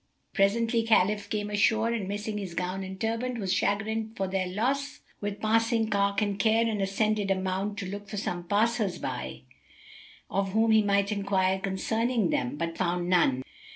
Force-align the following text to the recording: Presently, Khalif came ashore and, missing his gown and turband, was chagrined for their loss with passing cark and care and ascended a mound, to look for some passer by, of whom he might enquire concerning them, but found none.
Presently, 0.33 0.81
Khalif 0.81 1.29
came 1.29 1.51
ashore 1.51 1.89
and, 1.89 2.07
missing 2.07 2.39
his 2.39 2.55
gown 2.55 2.83
and 2.83 2.99
turband, 2.99 3.37
was 3.37 3.53
chagrined 3.53 4.17
for 4.17 4.27
their 4.27 4.47
loss 4.47 5.01
with 5.19 5.39
passing 5.39 5.91
cark 5.91 6.23
and 6.23 6.39
care 6.39 6.67
and 6.67 6.81
ascended 6.81 7.29
a 7.29 7.35
mound, 7.39 7.77
to 7.77 7.85
look 7.85 8.09
for 8.09 8.17
some 8.17 8.45
passer 8.47 8.89
by, 8.99 9.43
of 10.27 10.53
whom 10.53 10.71
he 10.71 10.81
might 10.81 11.11
enquire 11.11 11.59
concerning 11.59 12.31
them, 12.31 12.55
but 12.55 12.79
found 12.79 13.09
none. 13.11 13.43